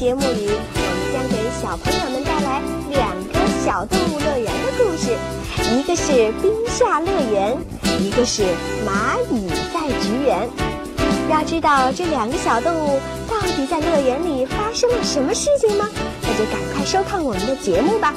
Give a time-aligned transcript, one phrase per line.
[0.00, 5.14] 节目里，我们将给小朋友们带来两个小动物乐园的故事，
[5.76, 7.54] 一个是冰下乐园，
[7.98, 8.44] 一个是
[8.82, 10.48] 蚂蚁在菊园。
[11.28, 15.86] 要知道这两个小动物到底在乐园里发生了什么事情吗？
[16.22, 18.14] 那就赶快收看我们的节目吧。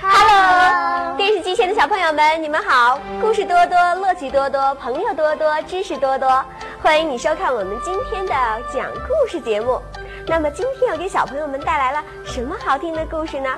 [0.00, 2.98] Hello，电视机前的小朋友们，你们好！
[3.20, 6.42] 故事多多，乐趣多多，朋友多多，知识多多。
[6.80, 8.32] 欢迎你收看我们今天的
[8.72, 9.78] 讲故事节目。
[10.26, 13.48] 那么今天要给小朋友们带来了什么好听的故事呢？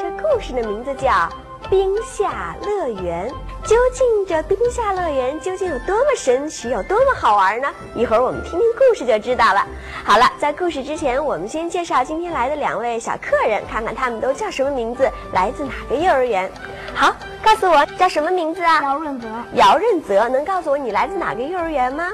[0.00, 1.10] 这故事的名字叫
[1.70, 3.30] 《冰下乐园》。
[3.64, 7.68] 究竟这冰下乐园究竟有多么神奇，有多么好玩呢？
[7.94, 9.64] 一会儿我们听听故事就知道了。
[10.04, 16.50] 好了，在故事之前，我们先介绍今天来的两位小客人，看看他们都叫什么名字，来自哪个幼儿园。
[16.92, 18.82] 好，告诉我叫什么名字啊？
[18.82, 19.28] 姚润泽。
[19.54, 22.08] 姚润泽，能告诉我你来自哪个幼儿园吗？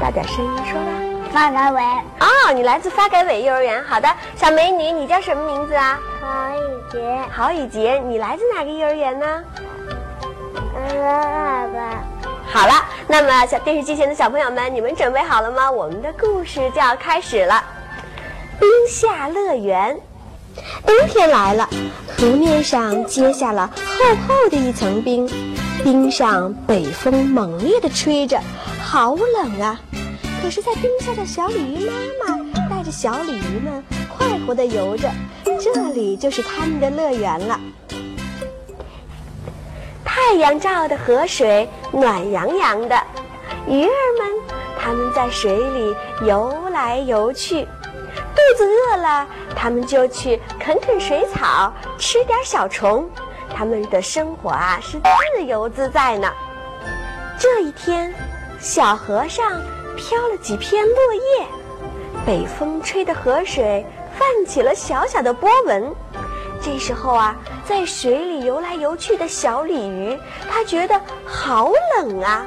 [0.00, 0.90] 大点声音说吧。
[1.30, 1.82] 发改委。
[2.20, 3.84] 哦，你来自发改委幼儿园。
[3.84, 5.98] 好的，小美女，你叫什么名字啊？
[6.20, 7.18] 郝雨杰。
[7.30, 9.26] 郝雨杰，你来自哪个幼儿园呢？
[10.74, 12.02] 爸爸。
[12.52, 12.72] 好了，
[13.06, 15.70] 那么小电视机前的小朋友们，你们准备好了吗？
[15.70, 17.62] 我们的故事就要开始了。
[18.58, 20.00] 冰夏乐园，
[20.84, 21.68] 冬天来了，
[22.18, 25.30] 河面上结下了厚厚的一层冰，
[25.84, 28.40] 冰上北风猛烈地吹着，
[28.90, 29.80] 好冷啊！
[30.42, 35.08] 可是，在冰下的小鲤鱼妈妈带着小鲤鱼们快活地游着，
[35.44, 37.60] 这里就是他们的乐园了。
[40.04, 43.00] 太阳照的河水暖洋洋的，
[43.68, 45.94] 鱼儿们它们在水里
[46.26, 49.24] 游来游去，肚子饿了，
[49.54, 53.08] 它们就去啃啃水草，吃点小虫，
[53.54, 56.28] 它们的生活啊是自由自在呢。
[57.38, 58.12] 这一天，
[58.60, 59.62] 小河上
[59.96, 61.46] 飘了几片落叶，
[62.26, 65.90] 北风吹的河水泛起了小小的波纹。
[66.60, 67.34] 这时候啊，
[67.64, 70.18] 在水里游来游去的小鲤鱼，
[70.50, 72.44] 它觉得好冷啊。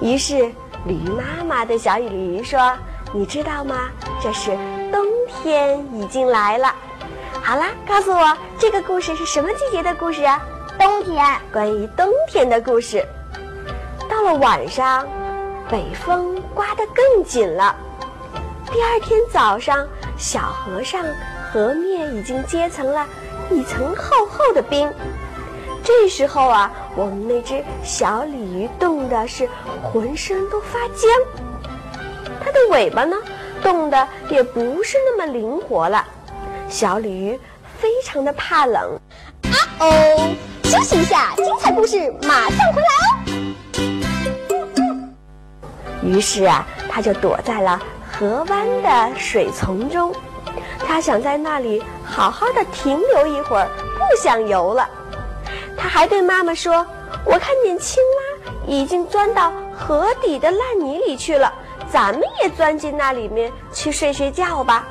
[0.00, 0.50] 于是，
[0.86, 2.76] 鲤鱼妈妈对小鲤鱼说
[3.14, 3.90] ：“你知道吗？
[4.20, 4.50] 这是
[4.90, 6.74] 冬天已经来了。”
[7.40, 10.42] 好啦，告诉我这个故事是什么季节的故事啊？
[10.80, 13.06] 冬天，关于冬天的故事。
[14.22, 15.04] 到了晚上，
[15.68, 17.74] 北风刮得更紧了。
[18.70, 19.84] 第二天早上，
[20.16, 21.04] 小河上。
[21.52, 23.06] 河面已经结成了
[23.50, 24.90] 一层厚厚的冰，
[25.84, 29.46] 这时候啊，我们那只小鲤鱼冻的是
[29.82, 31.10] 浑身都发僵，
[32.42, 33.14] 它的尾巴呢，
[33.62, 36.02] 冻得也不是那么灵活了。
[36.70, 37.38] 小鲤鱼
[37.78, 38.98] 非常的怕冷，
[39.42, 40.34] 啊哦，
[40.64, 43.21] 休息一下，精彩故事马上回来哦。
[46.02, 47.80] 于是啊，它就躲在了
[48.10, 50.14] 河湾的水丛中。
[50.84, 54.88] 他想在那里好好的停留一会儿，不想游了。
[55.76, 56.84] 他还对妈妈说
[57.24, 61.52] ：“我看见青蛙已经钻到河底的烂泥里去了，
[61.90, 64.84] 咱们也钻进那里面去睡睡觉吧。”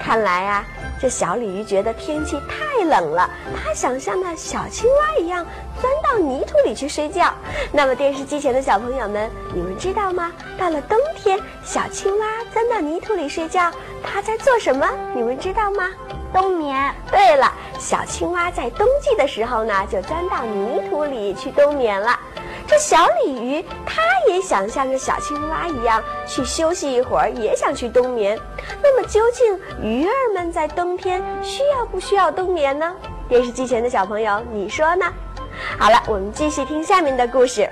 [0.00, 0.64] 看来啊，
[1.00, 5.44] 这小鲤鱼觉得天气太冷了，它想像那小青蛙一样
[5.80, 7.32] 钻到泥土里去睡觉。
[7.70, 10.32] 那么电视机前的小朋友们，你们知道吗？
[10.58, 13.70] 到了冬天，小青蛙钻到泥土里睡觉。
[14.02, 14.88] 它在做什么？
[15.14, 15.90] 你们知道吗？
[16.32, 16.94] 冬眠。
[17.10, 22.18] 对了，小青蛙在冬季的时候呢，就钻到泥土里去冬眠了。
[22.68, 28.38] 这小鲤鱼，它也想像个小青蛙一样去休息一会儿，也想去冬眠。
[28.82, 32.94] 那么，究竟鱼儿们在冬天需要不需要冬眠呢？
[33.28, 35.06] 电视机前的小朋友，你说呢？
[35.78, 37.68] 好了，我们继续听下面的故事。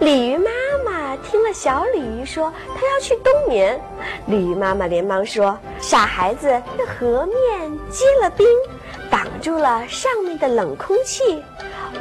[0.00, 0.50] 鲤鱼妈
[0.84, 3.80] 妈听了小鲤鱼说它要去冬眠，
[4.26, 8.46] 鲤鱼妈妈连忙说：“傻孩子，这河面结了冰，
[9.10, 11.42] 挡住了上面的冷空气。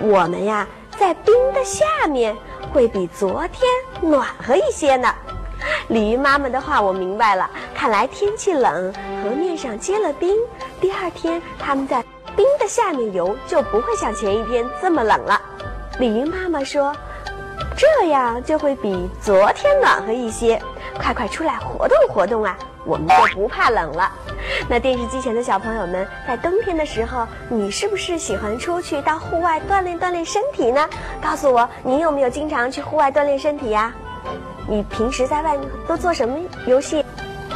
[0.02, 0.68] 我们呀，
[1.04, 2.34] 在冰的下面
[2.72, 5.14] 会比昨天暖和一些呢。”
[5.90, 10.34] 鲤鱼妈妈的话我明白了，看来天气冷，河面上结了冰，
[10.80, 12.02] 第二天他们在
[12.38, 15.42] 冰的下面游就不会像前一天这么冷了。
[16.00, 16.96] 鲤鱼妈妈说。
[17.76, 20.62] 这样就会比昨天暖和一些，
[21.02, 22.56] 快快出来活动活动啊！
[22.86, 24.12] 我们就不怕冷了。
[24.68, 30.90] 那电视机前的小朋友们，在冬天的时候，你是不是喜欢出去到户外锻炼锻炼身体呢？
[31.22, 33.94] 告诉我，你有没有经常去户外锻炼身体呀？
[34.68, 37.06] 你平时在外面都做什么游戏？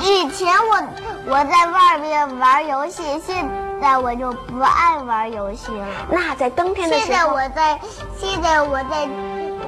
[0.01, 0.83] 以前我
[1.27, 3.47] 我在外面玩游戏，现
[3.81, 5.85] 在我就不爱玩游戏了。
[6.09, 7.79] 那在冬天的时候，现在我在，
[8.17, 9.07] 现在我在，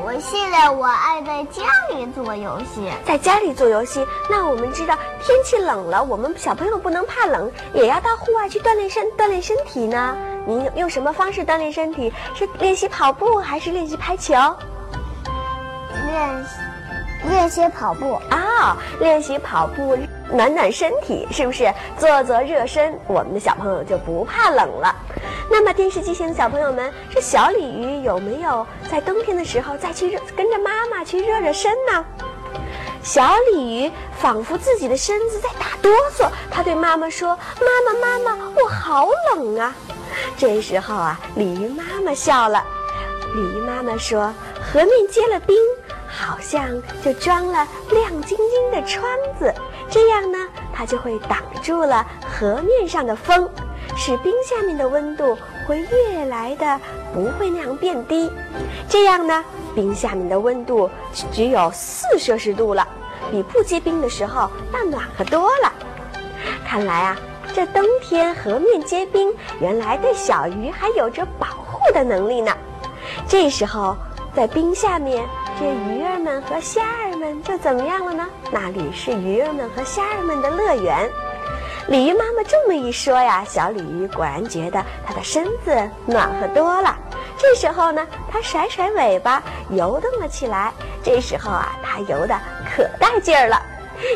[0.01, 2.89] 我现在我爱在家里做游戏。
[3.05, 10.17] 在家里做游戏，那我们知道天气冷了，我们小朋友不能怕冷，也要到户外去锻炼身锻炼身体呢。
[10.47, 12.13] 您用什么方式锻炼身体？
[12.33, 14.33] 是练习跑步还是练习排球？
[16.07, 19.97] 练习练习跑步啊，练习跑步
[20.31, 21.71] 暖暖身体，是不是？
[21.97, 24.95] 做做热身，我们的小朋友就不怕冷了。
[25.49, 32.05] 那么电视机前的小朋友们，这小鲤鱼有没有在冬天的时候再去热跟着妈妈去热热身呢？
[33.01, 37.29] 小鲤鱼仿佛自己的身子在打哆嗦，它对妈妈说
[37.59, 39.73] ：“妈妈，妈妈，我好冷啊！”
[40.37, 42.63] 这时候啊，鲤鱼妈妈笑了。
[43.35, 45.55] 鲤鱼妈妈说：“河面结了冰。”
[46.11, 46.67] 好像
[47.03, 49.03] 就装了亮晶晶的窗
[49.37, 49.53] 子，
[49.89, 50.37] 这样呢，
[50.73, 53.49] 它就会挡住了河面上的风，
[53.97, 55.37] 使冰下面的温度
[55.67, 56.79] 会越来的
[57.13, 58.31] 不会那样变低。
[58.87, 59.43] 这样呢，
[59.73, 60.89] 冰下面的温度
[61.31, 62.87] 只有四摄氏度了，
[63.31, 65.73] 比不结冰的时候要暖和多了。
[66.65, 67.17] 看来啊，
[67.53, 72.55] 这冬天河面结冰，原来对小鱼还有着保护的能力呢。
[73.27, 73.95] 这时候，
[74.35, 75.25] 在冰下面。
[75.59, 77.08] 这鱼儿们和虾儿
[77.43, 78.27] 就怎么样了呢？
[78.51, 81.09] 那里是鱼儿们和虾儿们的乐园。
[81.87, 86.95] 鲤鱼妈妈这么一说呀，小鲤鱼果然觉得它的身子暖和多了。
[87.37, 90.71] 这时候呢，它甩甩尾巴，游动了起来。
[91.01, 92.37] 这时候啊，它游的
[92.69, 93.61] 可带劲儿了。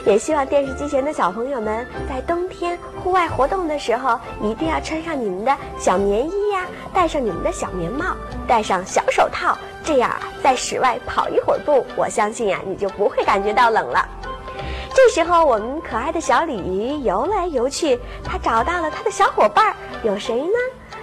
[0.06, 8.16] 也希望电视机前的小朋友们在冬天户外活动的时候，一定要穿上你们的小棉衣呀，戴上你们的小棉帽，
[8.48, 9.58] 戴上小手套。
[9.84, 14.08] 这样啊，在室外跑一会儿步，我相信呀，你就不会感觉到冷了。
[14.96, 20.54] 这时候，我们可爱的小鲤鱼游来游去，它找到了它的小伙伴，有谁呢？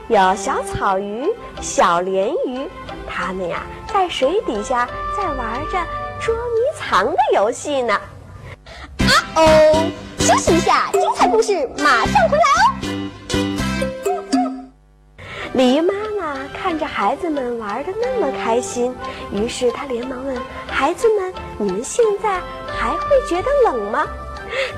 [0.09, 1.29] 有小草鱼、
[1.61, 2.69] 小鲢鱼，
[3.09, 3.63] 它们呀，
[3.93, 5.79] 在水底下在玩着
[6.21, 7.95] 捉迷藏的游戏呢。
[7.95, 12.67] 啊哦，休息一下，精彩故事马上回来哦。
[15.53, 16.10] 鲤鱼妈。
[16.53, 18.95] 看着孩子们玩的那么开心，
[19.33, 20.37] 于是他连忙问
[20.67, 24.07] ：“孩子们，你们现在还会觉得冷吗？”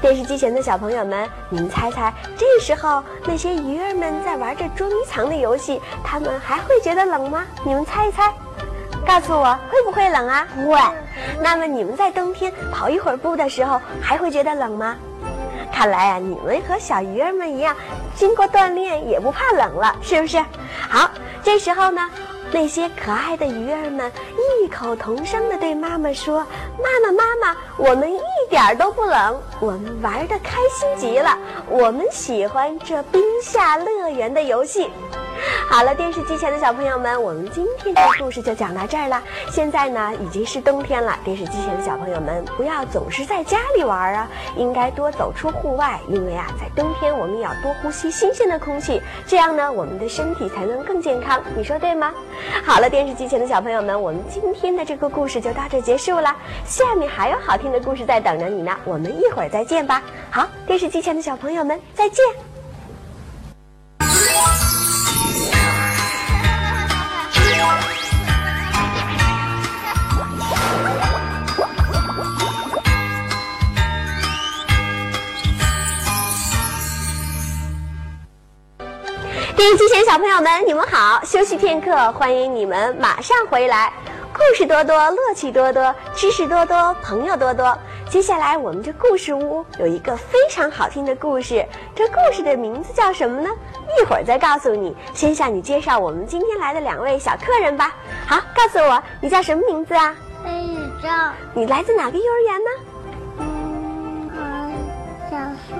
[0.02, 7.44] 电视机前的小朋友们，你们猜猜，这时候那些鱼儿们在玩着捉迷藏的游戏，他们还会觉得冷吗？
[7.64, 8.30] 你们猜一猜，
[9.06, 10.46] 告诉我会不会冷啊？
[10.56, 10.78] 会。
[11.40, 14.96] 那么你们在冬天跑一会儿步的时候，还会觉得冷吗？
[15.72, 17.74] 看来呀，你们和小鱼儿们一样，
[18.14, 20.38] 经过锻炼也不怕冷了，是不是？
[20.88, 21.10] 好。
[21.44, 22.08] 这时候呢，
[22.52, 24.12] 那些可爱的鱼儿们
[24.62, 26.46] 异口同声地对妈妈说
[26.78, 31.36] ：“妈妈，妈妈，我们一点都不冷，我们玩得开心极了，
[31.68, 34.88] 我们喜欢这冰下乐园的游戏。”
[35.68, 39.22] 好了，电视机前的小朋友们，我们今天的故事就讲到这儿了。
[39.50, 51.42] 现在呢，已经是冬天了，电视机前的小朋友们，不要总是在家里玩啊，应该多走出户外，因为啊，在冬天我们也要多呼吸新鲜的空气，这样呢，我们的身体才能更健康。
[51.56, 52.12] 你说对吗？
[52.64, 56.34] 好了，电视机前的小朋友们，我们今天的这个故事就到这结束了，
[56.66, 60.02] 下面还有好听的故事在等着你呢，我们一会儿再见吧。
[60.30, 62.51] 好，电视机前的小朋友们，再见。
[79.54, 81.20] 电视机前小朋友们，你们好！
[81.24, 83.92] 休息片刻，欢迎你们马上回来。
[84.34, 87.78] 故事多多，乐趣多多，知识多多，朋友多多。
[88.10, 91.64] 接下来我们这故事屋有一个非常好听的故事，
[91.94, 93.50] 这故事的名字叫什么呢？
[94.00, 94.94] 一会儿再告诉你。
[95.12, 97.94] 先向你介绍我们今天来的两位小客人吧。
[98.26, 100.14] 好，告诉我你叫什么名字啊？
[100.44, 101.08] 黑宇宙。
[101.54, 102.70] 你来自哪个幼儿园呢？
[103.38, 104.30] 嗯，
[105.30, 105.36] 小
[105.68, 105.74] 树。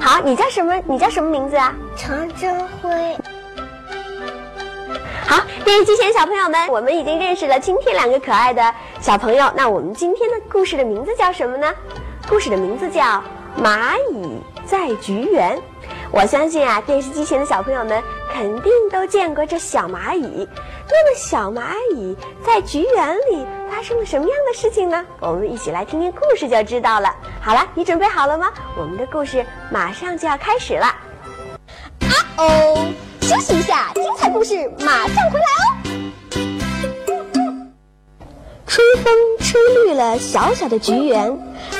[0.00, 0.74] 好，你叫什么？
[0.86, 1.74] 你叫什么名字啊？
[1.96, 3.16] 常真辉。
[5.26, 9.50] 好，电视机前小朋友们，我们已经认识了今天两个可爱的小朋友。
[9.54, 11.72] 那我们今天的故事的名字叫什么呢？
[12.28, 13.02] 故事的名字叫
[13.60, 15.56] 《蚂蚁在菊园》。
[16.12, 20.46] 我相信啊，电视机前的小朋友们肯定都见过这小蚂蚁。
[20.86, 22.14] 那么，小蚂蚁
[22.44, 25.02] 在菊园里发生了什么样的事情呢？
[25.20, 27.14] 我们一起来听听故事就知道了。
[27.40, 28.52] 好了，你准备好了吗？
[28.78, 30.84] 我们的故事马上就要开始了。
[30.84, 32.92] 啊哦，
[33.22, 35.66] 休息一下，精彩故事马上回来哦。
[38.66, 41.38] 春风吹绿了小小的菊园，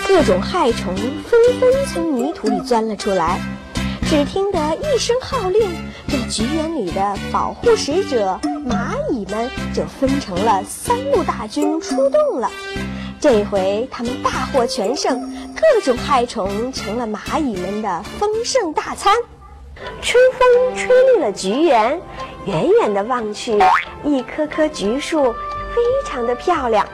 [0.09, 3.39] 各种害虫纷纷从泥土里钻了出来。
[4.13, 5.71] 只听得一声号令，
[6.07, 12.51] 这菊园里的保护使者蚂蚁们就分成了三路大军出动了。
[13.19, 15.19] 这回他们大获全胜，
[15.55, 19.17] 各种害虫成了蚂蚁们的丰盛大餐。
[20.03, 21.99] 春风吹绿了菊园，
[22.45, 23.59] 远远的望去，
[24.05, 26.87] 一棵棵菊树非常的漂亮，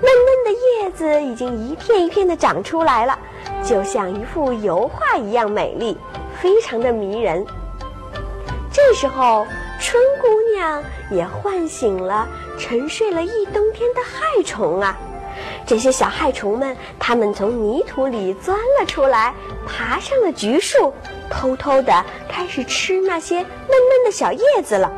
[0.00, 3.18] 嫩嫩的叶子已经一片一片的长出来了，
[3.64, 5.96] 就像一幅油画一样美丽，
[6.40, 7.44] 非常的迷人。
[8.72, 9.46] 这时候，
[9.80, 12.26] 春姑娘也唤醒了
[12.58, 14.96] 沉睡了一冬天的害虫啊。
[15.66, 19.32] 这些小害虫们，它们从泥土里钻了出来，
[19.66, 20.92] 爬上了橘树，
[21.30, 24.90] 偷偷地开始吃那些嫩嫩的小叶子了。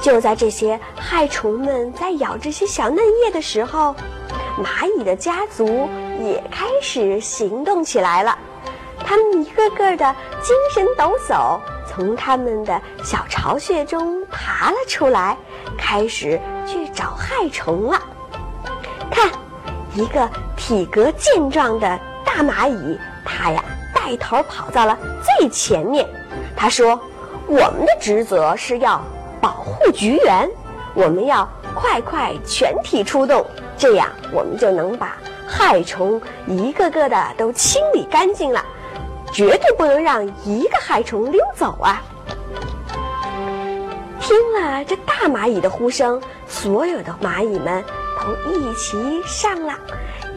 [0.00, 3.94] 就在这些害虫们在咬这些小嫩叶的时候，
[4.58, 5.88] 蚂蚁的家族
[6.20, 8.36] 也开始行动起来了。
[9.04, 15.36] 它们一个个的精神抖擞，从它们的小巢穴中爬了出来，
[15.76, 18.00] 开始去找害虫了。
[19.10, 19.30] 看。
[19.94, 20.26] 一个
[20.56, 23.62] 体格健壮的大蚂蚁，它呀
[23.94, 24.96] 带头跑到了
[25.38, 26.08] 最前面。
[26.56, 26.98] 他说
[27.46, 29.02] ：“我们的职责是要
[29.38, 30.48] 保护菊园，
[30.94, 33.44] 我们要快快全体出动，
[33.76, 35.18] 这样我们就能把
[35.52, 38.64] 害虫一个个的都清理干净了，
[39.32, 42.02] 绝对不能让一个害虫溜走啊！”
[44.20, 47.84] 听了这大蚂蚁的呼声，所有的蚂蚁们。
[48.24, 49.74] 都一起上了，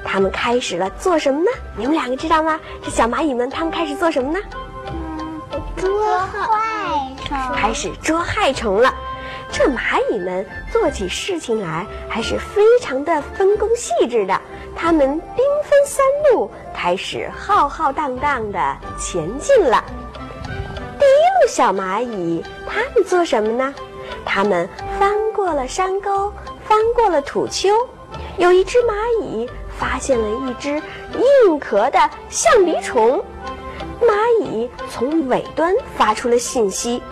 [0.03, 1.51] 他们开始了做什么呢？
[1.77, 2.59] 你们两个知道吗？
[2.83, 4.39] 这小蚂蚁们他们开始做什么呢？
[4.87, 5.39] 嗯，
[5.77, 7.55] 捉害虫。
[7.55, 8.91] 开始捉害虫了。
[9.51, 14.41] 这蚂蚁们做起事情来还是非常的分工细致的。
[14.75, 19.83] 他们兵分三路，开始浩浩荡荡的前进了。
[20.99, 23.73] 第一路小蚂蚁，他们做什么呢？
[24.25, 24.67] 他们
[24.99, 26.31] 翻过了山沟。
[26.67, 27.69] 翻过了土丘，
[28.37, 29.47] 有一只蚂蚁
[29.77, 30.81] 发现了一只
[31.45, 33.23] 硬壳的象鼻虫。
[34.01, 37.03] 蚂蚁从尾端发出了信息，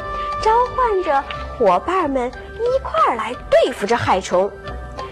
[0.41, 1.23] 召唤着
[1.63, 4.51] 伙伴们一块儿来对付这害虫。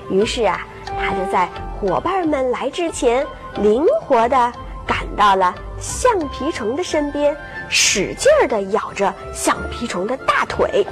[0.09, 1.47] 于是啊，它就在
[1.79, 3.25] 伙伴们来之前，
[3.61, 4.53] 灵活地
[4.85, 7.33] 赶到了橡皮虫的身边，
[7.69, 10.85] 使劲儿地咬着橡皮虫的大腿。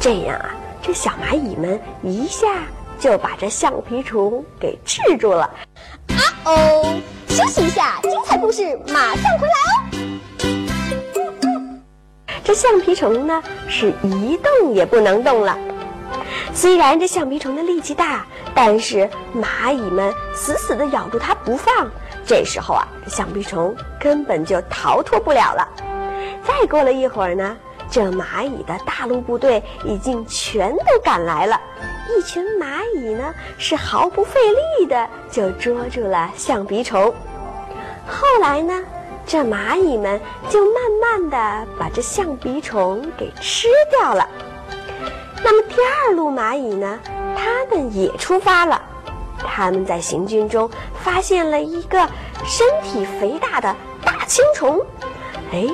[0.00, 0.50] 这样啊。
[0.82, 2.46] 这小蚂蚁们一下
[2.98, 5.42] 就把这橡皮虫给治住了。
[6.08, 9.54] 啊哦，休息一下，精彩故事马上回来
[10.02, 10.07] 哦。
[12.48, 15.58] 这橡皮虫呢是一动也不能动了。
[16.54, 18.24] 虽然这橡皮虫的力气大，
[18.54, 21.90] 但是蚂蚁们死死地咬住它不放。
[22.24, 25.68] 这时候啊，这橡皮虫根本就逃脱不了了。
[26.42, 27.54] 再过了一会儿呢。
[27.90, 31.58] 这蚂蚁的大陆部队已经全都赶来了，
[32.10, 34.40] 一群蚂蚁呢是毫不费
[34.78, 37.14] 力的就捉住了橡皮虫。
[38.06, 38.84] 后来呢，
[39.28, 40.18] 这蚂蚁们
[40.48, 44.26] 就慢慢的把这橡皮虫给吃掉了。
[45.44, 46.98] 那么第二路蚂蚁呢，
[47.36, 48.80] 他们也出发了，
[49.36, 50.68] 他们在行军中
[51.04, 51.98] 发现了一个
[52.46, 54.80] 身体肥大的大青虫，
[55.52, 55.68] 哎。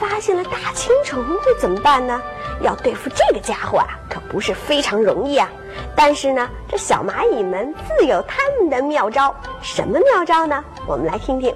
[0.00, 2.20] 发现了大青虫会怎么办呢？
[2.60, 5.48] 要对付这个家伙啊，可不是非常容易啊。
[5.94, 9.32] 但是呢，这小蚂蚁们自有他们的妙招。
[9.62, 10.62] 什么妙招呢？
[10.84, 11.54] 我们来听听。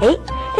[0.00, 0.08] 哎，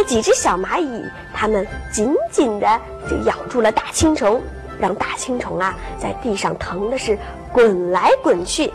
[0.03, 1.03] 几只小蚂蚁，
[1.33, 4.41] 它们紧紧地就咬住了大青虫，
[4.79, 7.17] 让大青虫啊在地上疼的是
[7.51, 8.71] 滚来滚去。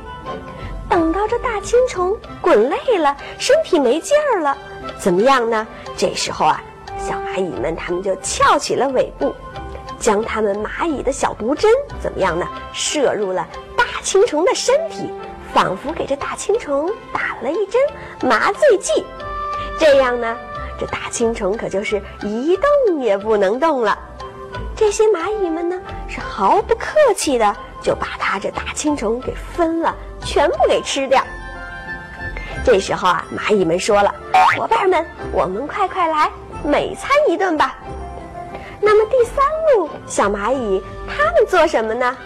[0.89, 4.57] 等到这大青虫滚累了，身体没劲儿了，
[4.99, 5.67] 怎么样呢？
[5.97, 6.63] 这时候啊。
[6.97, 9.35] 小蚂蚁们，它们就翘起了尾部，
[9.99, 12.47] 将它们蚂蚁的小毒针怎么样呢？
[12.73, 15.11] 射入了大青虫的身体，
[15.53, 17.83] 仿佛给这大青虫打了一针
[18.23, 19.05] 麻醉剂。
[19.79, 20.35] 这样呢，
[20.79, 23.99] 这大青虫可就是一动也不能动了。
[24.77, 31.23] 这些蚂蚁们呢，是毫不客气的就把它这大青虫给分了，全部给吃掉。
[32.65, 34.13] 这时候啊，蚂蚁们说了
[34.57, 36.31] ：“伙伴们，我们快快来！”
[36.65, 37.77] 美餐一顿吧。
[38.81, 39.45] 那么第三
[39.77, 42.17] 路小蚂蚁，他们做什么呢？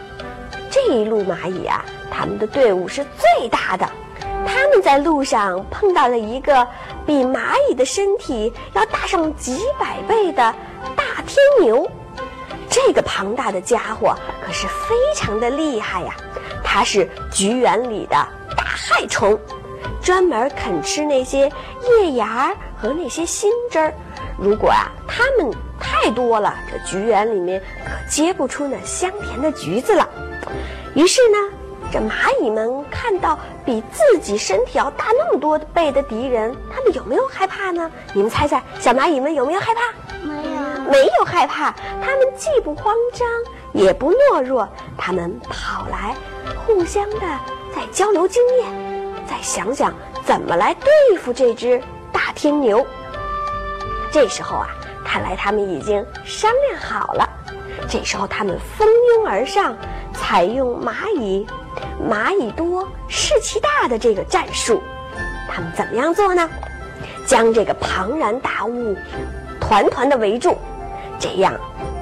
[0.71, 3.89] 这一路蚂蚁啊，他们的队伍是最大的。
[4.47, 6.67] 他们在路上碰到了一个
[7.09, 10.55] 比蚂蚁的身体要大上几百倍的
[10.95, 11.91] 大天牛。
[12.69, 16.15] 这个庞大的家伙可是非常的厉害呀！
[16.63, 19.41] 它是菊园里的大害虫，
[20.03, 21.51] 专门啃吃那些
[22.03, 23.95] 叶芽和那些新枝儿。
[24.39, 25.51] 如果啊它们
[25.81, 30.07] 太多了，这菊园里面可结不出那香甜的橘子了。
[30.95, 31.39] 于是呢，
[31.91, 37.91] 这蚂蚁们看到比自己身体要大那么多倍的敌人，他们有没有害怕呢？
[38.13, 39.81] 你们猜猜，小蚂蚁们有没有害怕？
[40.23, 43.27] 没有，没有害怕，他们既不慌张，
[43.73, 44.69] 也不懦弱，
[44.99, 46.15] 他们跑来，
[46.67, 47.21] 互相的
[47.75, 48.71] 在交流经验，
[49.27, 52.87] 再想想怎么来对付这只大天牛。
[54.11, 54.69] 这时候啊，
[55.07, 57.27] 看来他们已经商量好了。
[57.89, 59.75] 这时候他们蜂拥而上，
[60.13, 61.47] 采用蚂蚁
[61.99, 64.83] 蚂蚁多士气大的这个战术。
[65.49, 66.49] 他们怎么样做呢？
[67.27, 68.97] 将这个庞然大物
[69.61, 70.57] 团团的围住，
[71.19, 71.53] 这样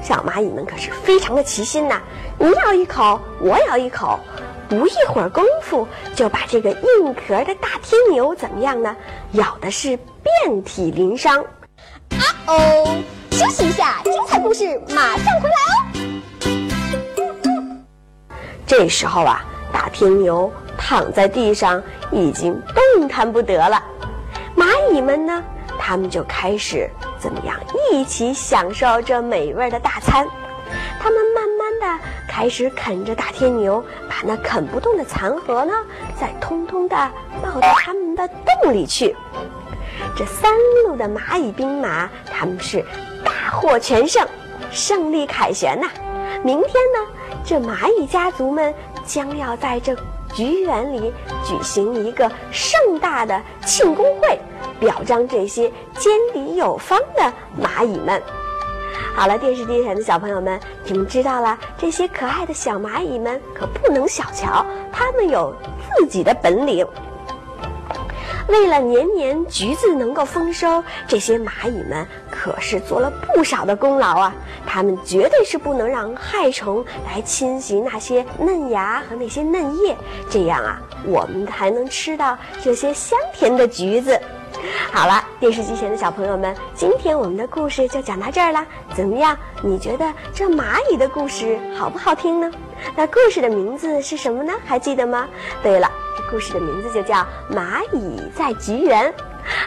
[0.03, 2.01] 小蚂蚁们可是非常的齐心呐！
[2.39, 4.21] 你咬一口，我咬一口，
[4.69, 8.95] 不一会儿功夫就把这个硬壳的大天牛怎么样呢？
[9.33, 11.43] 咬的是遍体鳞伤。
[12.11, 12.97] 啊哦，
[13.33, 15.81] 休息一下，精彩故事马上回来哦。
[18.67, 19.45] 这时候啊，
[19.77, 22.59] 大天牛躺在地上，已经
[22.97, 23.83] 动弹不得了。
[24.57, 25.45] 蚂蚁们呢，
[25.79, 27.55] 他们就开始怎么样
[27.93, 30.27] 一起享受这美味的大餐。
[30.99, 35.75] 他们慢慢的开始啃着大天牛，把那啃不动的残核呢，
[36.19, 36.97] 再通通的
[37.43, 38.27] 抱到他们的
[38.63, 39.15] 洞里去。
[40.17, 40.51] 这三
[40.87, 42.83] 路的蚂蚁兵马，他们是
[43.23, 44.27] 大获全胜，
[44.71, 45.87] 胜利凯旋呐！
[46.43, 47.07] 明天呢，
[47.45, 48.75] 这蚂蚁家族们
[49.07, 49.97] 将要在这
[50.35, 51.13] 菊园里
[51.45, 54.39] 举行一个盛大的庆功会，
[54.79, 57.33] 表彰这些坚敌有方的
[57.63, 58.21] 蚂蚁们。
[59.15, 65.55] 好了，电视机前的小朋友们，你们知道了，这些可爱的小蚂蚁们可不能小瞧，它们有
[65.97, 66.87] 自己的本领。
[68.49, 72.07] 为了年年橘子能够丰收，这些蚂蚁们
[72.47, 74.33] 可是做了不少的功劳啊！
[74.65, 79.97] 它们绝对是不能让害虫来侵袭那些嫩芽和那些嫩叶，
[80.31, 84.17] 这样啊，我们才能吃到这些香甜的橘子。
[84.93, 88.65] 好了，电视机前的小朋友们，今天我们的故事就讲到这儿了。
[88.95, 89.37] 怎么样？
[89.61, 92.49] 你觉得这蚂蚁的故事好不好听呢？
[92.95, 94.53] 那故事的名字是什么呢？
[94.65, 95.27] 还记得吗？
[95.65, 95.91] 对了，
[96.31, 97.17] 故事的名字就叫
[97.53, 99.13] 《蚂蚁在菊园》。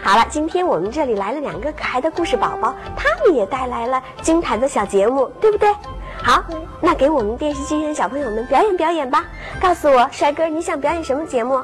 [0.03, 5.73] 好了，今天我们这里来了两个可爱的故事宝宝，他们也带来了精彩的小节目，对不对？
[6.21, 6.43] 好，
[6.81, 9.25] 那给我们电视机前的小朋友们表演表演吧。
[9.61, 11.61] 告诉我，帅哥，你想表演什么节目？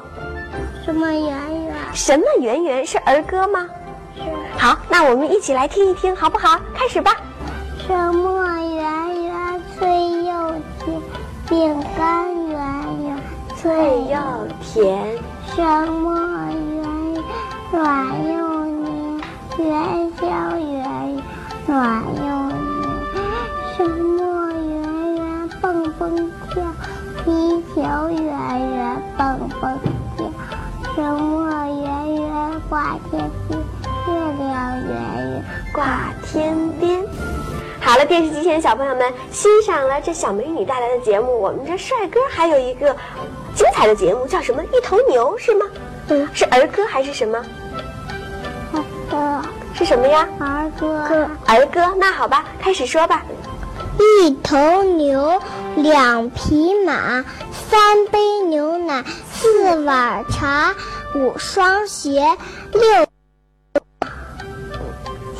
[0.84, 1.74] 什么圆圆？
[1.92, 3.68] 什么圆圆是儿歌吗？
[4.14, 4.22] 是
[4.58, 6.58] 好，那我们一起来听一听，好不好？
[6.74, 7.16] 开始吧。
[7.86, 9.88] 什么圆圆脆
[10.24, 10.50] 又
[10.84, 11.02] 甜，
[11.48, 12.58] 饼干圆
[13.04, 13.18] 圆
[13.56, 13.70] 脆
[14.04, 14.16] 又
[14.62, 15.18] 甜，
[15.54, 16.35] 什么圆
[17.76, 19.20] 圆软又黏，
[19.58, 20.24] 元宵
[20.56, 21.22] 圆圆
[21.66, 22.80] 软又黏，
[23.76, 26.62] 什么圆圆蹦蹦跳，
[27.22, 28.24] 皮球圆
[28.70, 29.78] 圆蹦蹦
[30.16, 30.24] 跳，
[30.94, 33.60] 什么圆圆挂天边，
[34.08, 34.48] 月亮
[34.86, 37.04] 圆圆挂天边。
[37.82, 42.96] 好了，电视机前的小朋友们，欣赏了这小美女带来的节目，我们这帅哥还有一个
[43.54, 44.64] 精彩的节目，叫什么？
[44.64, 45.66] 一头牛是吗？
[46.08, 47.44] 嗯是儿歌还是什么？
[49.86, 50.28] 什么呀？
[50.40, 51.30] 儿歌。
[51.46, 51.94] 儿歌。
[51.96, 53.22] 那好吧，开始说吧。
[53.98, 55.40] 一头牛，
[55.76, 58.18] 两匹马，三杯
[58.48, 60.74] 牛奶，四碗茶，
[61.14, 62.36] 五双鞋，
[62.72, 63.06] 六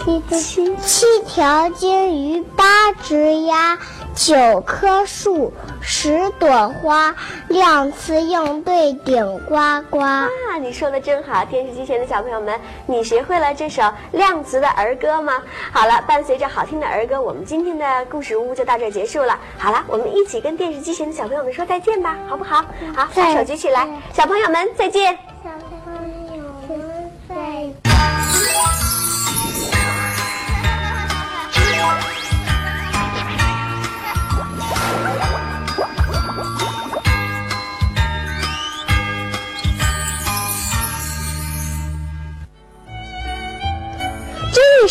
[0.04, 3.76] 七七七条金鱼，八只鸭，
[4.16, 5.52] 九棵树，
[5.82, 7.14] 十朵花，
[7.48, 9.54] 亮词应对顶呱
[9.90, 10.00] 呱。
[10.00, 11.44] 啊，你说的真好！
[11.44, 15.42] 电视机前的小朋友们，你学会了这首量词的儿歌吗？
[15.70, 19.38] 好了，伴随着好听的儿歌，我们今天的故事屋就到这儿结束了。
[19.58, 22.64] 好了，我们一起跟电视机前的小朋友们说再见吧，好不好？
[22.96, 25.35] 好，把手举起来，小朋友们再见。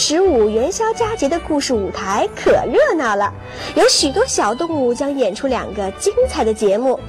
[0.08, 3.34] 十五元宵佳节的故事舞台可热闹了，
[3.74, 7.00] 有许多小动物将演出两个精彩的节目，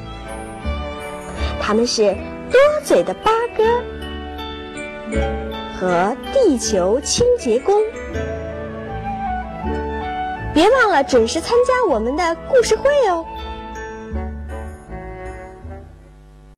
[1.61, 2.17] 他们是
[2.51, 3.65] 多嘴的八哥
[5.79, 7.75] 和地球清洁工。
[10.55, 13.27] 别忘了准时参加我们的故事会哦。